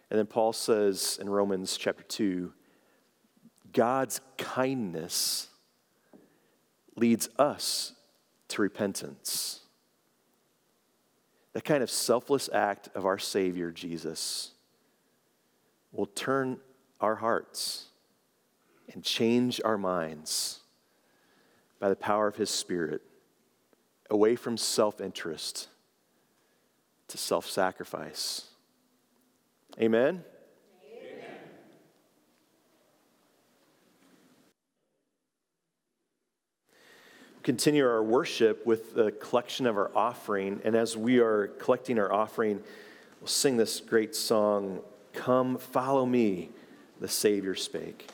[0.09, 2.53] And then Paul says in Romans chapter 2
[3.74, 5.49] God's kindness
[6.95, 7.93] leads us
[8.49, 9.61] to repentance.
[11.53, 14.51] That kind of selfless act of our Savior, Jesus,
[15.91, 16.59] will turn
[16.99, 17.88] our hearts
[18.93, 20.59] and change our minds
[21.80, 23.01] by the power of His Spirit
[24.09, 25.67] away from self interest
[27.07, 28.49] to self sacrifice.
[29.80, 30.24] Amen?
[37.44, 40.62] Continue our worship with the collection of our offering.
[40.64, 42.64] And as we are collecting our offering,
[43.20, 44.80] we'll sing this great song
[45.14, 46.50] Come, follow me,
[47.00, 48.08] the Savior spake.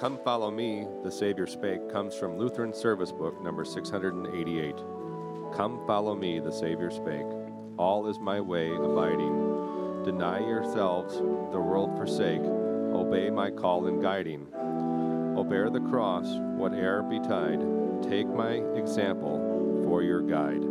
[0.00, 4.74] Come Follow Me, the Savior Spake comes from Lutheran Service Book number 688.
[5.54, 7.26] Come follow me, the Savior spake.
[7.76, 9.49] All is my way abiding.
[10.04, 12.40] Deny yourselves, the world forsake.
[12.40, 14.46] Obey my call and guiding.
[15.36, 16.26] O bear the cross,
[16.56, 17.60] whate'er betide.
[18.02, 20.69] Take my example for your guide.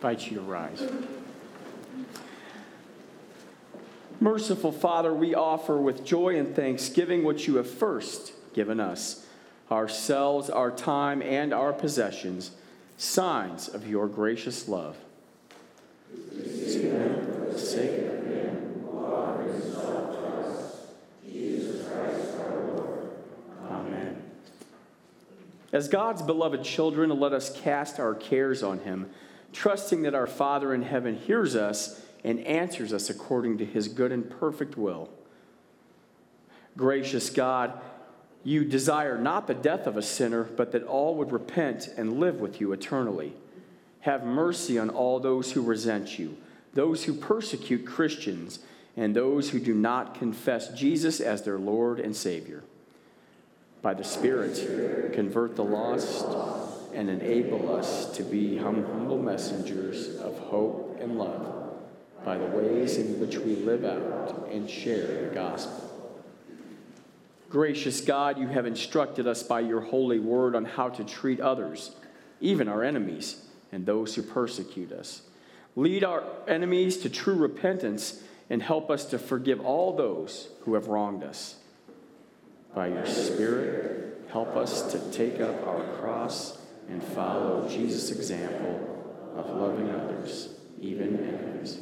[0.00, 0.82] Invite you to rise.
[4.18, 9.26] Merciful Father, we offer with joy and thanksgiving what you have first given us
[9.70, 12.52] ourselves, our time, and our possessions,
[12.96, 14.96] signs of your gracious love.
[25.72, 29.08] As God's beloved children, let us cast our cares on him,
[29.52, 34.12] trusting that our Father in heaven hears us and answers us according to his good
[34.12, 35.10] and perfect will.
[36.76, 37.80] Gracious God,
[38.44, 42.40] you desire not the death of a sinner, but that all would repent and live
[42.40, 43.34] with you eternally.
[44.00, 46.36] Have mercy on all those who resent you,
[46.72, 48.60] those who persecute Christians,
[48.96, 52.62] and those who do not confess Jesus as their Lord and Savior.
[53.82, 56.26] By the Spirit, convert the lost
[56.94, 61.74] and enable us to be humble messengers of hope and love
[62.24, 65.86] by the ways in which we live out and share the gospel.
[67.48, 71.92] Gracious God, you have instructed us by your holy word on how to treat others,
[72.40, 75.22] even our enemies and those who persecute us.
[75.76, 80.88] Lead our enemies to true repentance and help us to forgive all those who have
[80.88, 81.56] wronged us.
[82.74, 86.59] By your Spirit, help us to take up our cross
[86.90, 88.80] and follow Jesus' example
[89.36, 91.78] of loving others, even enemies.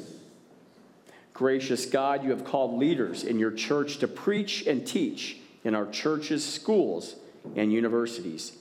[1.33, 5.87] Gracious God, you have called leaders in your church to preach and teach in our
[5.87, 7.17] churches, schools,
[7.57, 8.53] and universities.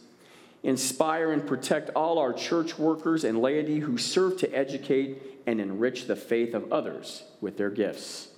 [0.63, 6.07] Inspire and protect all our church workers and laity who serve to educate and enrich
[6.07, 8.29] the faith of others with their gifts.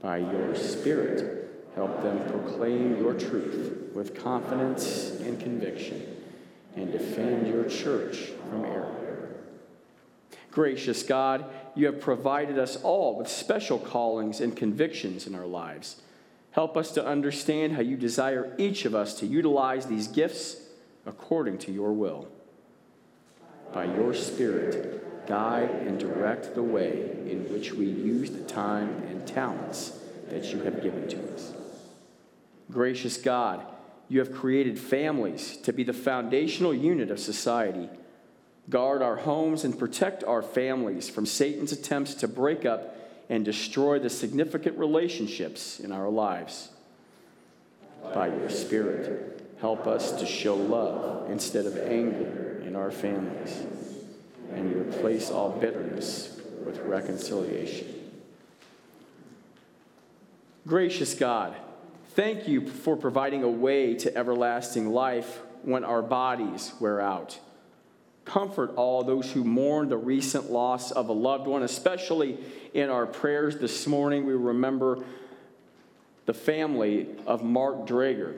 [0.00, 6.11] By your Spirit, help them proclaim your truth with confidence and conviction
[6.76, 8.16] and defend your church
[8.50, 9.02] from error.
[10.50, 16.02] Gracious God, you have provided us all with special callings and convictions in our lives.
[16.50, 20.56] Help us to understand how you desire each of us to utilize these gifts
[21.06, 22.28] according to your will.
[23.72, 29.26] By your Spirit, guide and direct the way in which we use the time and
[29.26, 29.98] talents
[30.28, 31.52] that you have given to us.
[32.70, 33.64] Gracious God,
[34.12, 37.88] you have created families to be the foundational unit of society.
[38.68, 42.94] Guard our homes and protect our families from Satan's attempts to break up
[43.30, 46.68] and destroy the significant relationships in our lives.
[48.12, 53.62] By your Spirit, help us to show love instead of anger in our families
[54.52, 57.88] and replace all bitterness with reconciliation.
[60.66, 61.56] Gracious God,
[62.14, 67.38] thank you for providing a way to everlasting life when our bodies wear out.
[68.24, 72.38] Comfort all those who mourn the recent loss of a loved one, especially
[72.74, 74.26] in our prayers this morning.
[74.26, 75.02] We remember
[76.26, 78.36] the family of Mark Drager,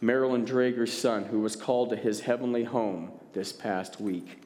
[0.00, 4.42] Marilyn Drager's son, who was called to his heavenly home this past week.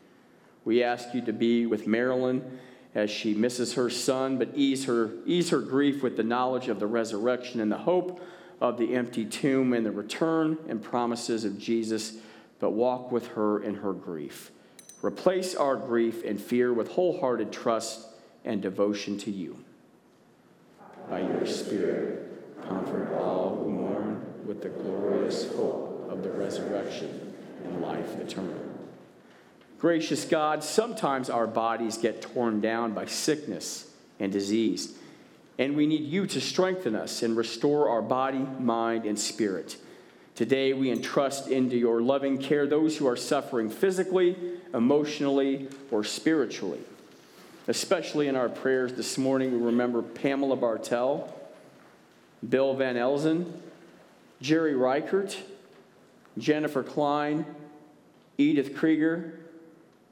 [0.64, 2.60] We ask you to be with Marilyn
[2.94, 6.78] as she misses her son, but ease her, ease her grief with the knowledge of
[6.78, 8.20] the resurrection and the hope
[8.62, 12.18] of the empty tomb and the return and promises of Jesus,
[12.60, 14.52] but walk with her in her grief.
[15.02, 18.06] Replace our grief and fear with wholehearted trust
[18.44, 19.64] and devotion to you.
[21.10, 27.34] By your Spirit, comfort all who mourn with the glorious hope of the resurrection
[27.64, 28.54] and life eternal.
[29.80, 33.90] Gracious God, sometimes our bodies get torn down by sickness
[34.20, 34.96] and disease,
[35.62, 39.76] and we need you to strengthen us and restore our body, mind, and spirit.
[40.34, 44.36] Today, we entrust into your loving care those who are suffering physically,
[44.74, 46.80] emotionally, or spiritually.
[47.68, 51.32] Especially in our prayers this morning, we remember Pamela Bartell,
[52.48, 53.46] Bill Van Elzen,
[54.40, 55.38] Jerry Reichert,
[56.36, 57.46] Jennifer Klein,
[58.36, 59.38] Edith Krieger,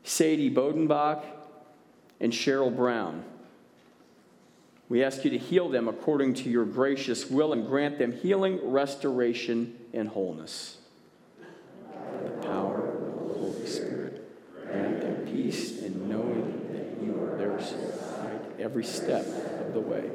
[0.04, 1.24] Sadie Bodenbach,
[2.20, 3.24] and Cheryl Brown.
[4.90, 8.58] We ask you to heal them according to your gracious will and grant them healing,
[8.60, 10.78] restoration, and wholeness.
[12.24, 14.28] the power of the Holy Spirit,
[14.66, 19.24] grant them peace in knowing that you are their side every step
[19.60, 20.10] of the way.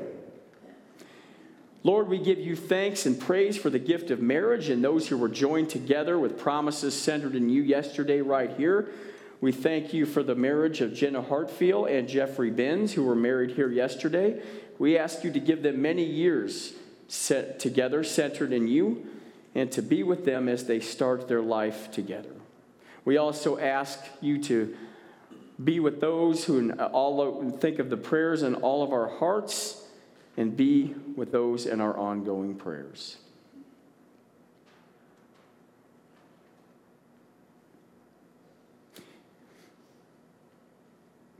[1.84, 5.18] Lord, we give you thanks and praise for the gift of marriage and those who
[5.18, 8.90] were joined together with promises centered in you yesterday, right here.
[9.42, 13.52] We thank you for the marriage of Jenna Hartfield and Jeffrey Benz, who were married
[13.52, 14.42] here yesterday.
[14.80, 16.74] We ask you to give them many years
[17.08, 19.06] set together, centered in you,
[19.54, 22.34] and to be with them as they start their life together.
[23.04, 24.76] We also ask you to
[25.64, 29.84] Be with those who all think of the prayers in all of our hearts,
[30.36, 33.18] and be with those in our ongoing prayers.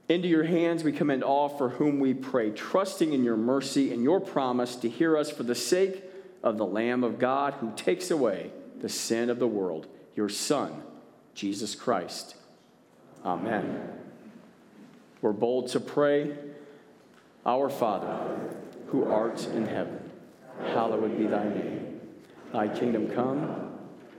[0.08, 4.04] Into your hands we commend all for whom we pray, trusting in your mercy and
[4.04, 6.04] your promise to hear us for the sake
[6.44, 10.84] of the Lamb of God who takes away the sin of the world, your Son,
[11.34, 12.36] Jesus Christ.
[13.26, 13.90] Amen.
[15.22, 16.38] We're bold to pray,
[17.44, 18.40] Our Father,
[18.88, 20.12] who art in heaven,
[20.68, 22.00] hallowed be thy name.
[22.54, 23.72] Thy kingdom come,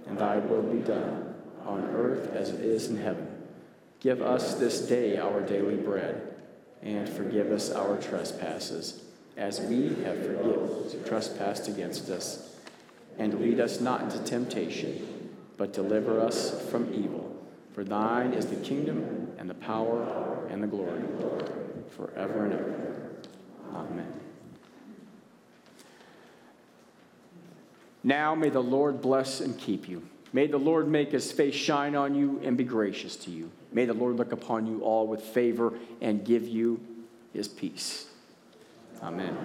[0.08, 1.34] and thy will be done,
[1.64, 3.35] on earth as it is in heaven.
[4.06, 6.32] Give us this day our daily bread,
[6.80, 9.02] and forgive us our trespasses,
[9.36, 12.54] as we have forgiven those who trespassed against us.
[13.18, 17.36] And lead us not into temptation, but deliver us from evil.
[17.72, 21.02] For thine is the kingdom, and the power, and the glory,
[21.96, 23.10] forever and ever.
[23.74, 24.20] Amen.
[28.04, 30.06] Now may the Lord bless and keep you.
[30.32, 33.50] May the Lord make his face shine on you and be gracious to you.
[33.76, 36.80] May the Lord look upon you all with favor and give you
[37.34, 38.06] his peace.
[39.02, 39.36] Amen.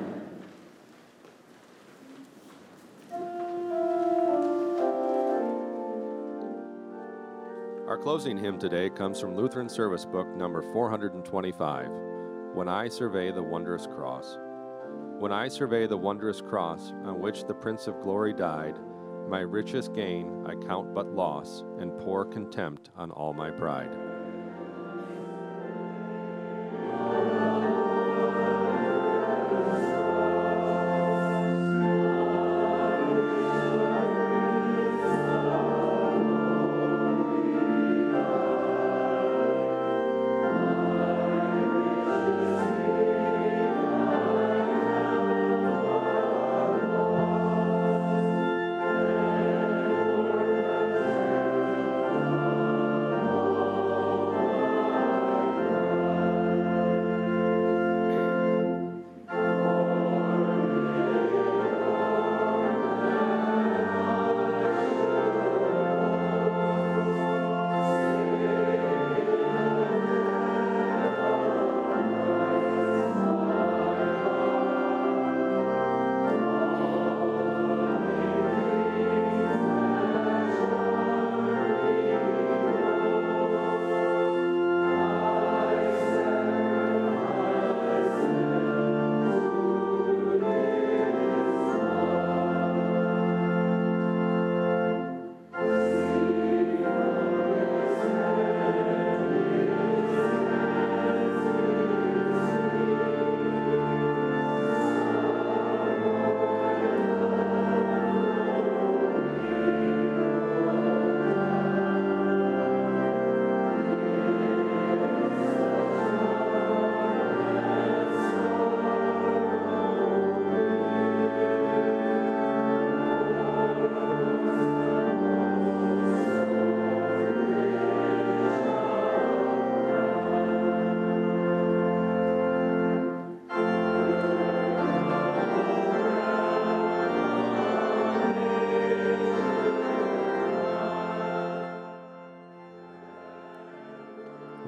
[7.85, 11.89] Our closing hymn today comes from Lutheran Service Book number 425
[12.53, 14.37] When I Survey the Wondrous Cross.
[15.19, 18.79] When I survey the wondrous cross on which the Prince of Glory died,
[19.27, 24.10] my richest gain I count but loss, and pour contempt on all my pride.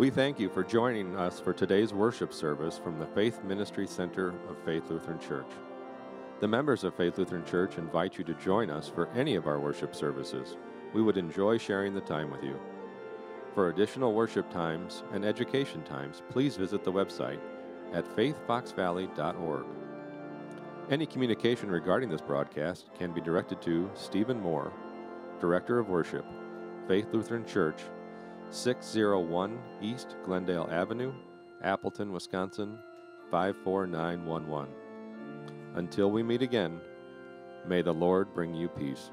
[0.04, 4.34] We thank you for joining us for today's worship service from the Faith Ministry Center
[4.50, 5.48] of Faith Lutheran Church.
[6.42, 9.62] The members of Faith Lutheran Church invite you to join us for any of our
[9.62, 10.58] worship services.
[10.94, 12.60] We would enjoy sharing the time with you.
[13.56, 17.40] For additional worship times and education times, please visit the website
[17.94, 19.66] at faithfoxvalley.org.
[20.90, 24.74] Any communication regarding this broadcast can be directed to Stephen Moore,
[25.40, 26.26] Director of Worship,
[26.90, 27.78] Faith Lutheran Church,
[28.54, 31.12] 601 East Glendale Avenue,
[31.64, 32.78] Appleton, Wisconsin
[33.32, 34.72] 54911.
[35.74, 36.80] Until we meet again,
[37.68, 39.10] may the Lord bring you peace.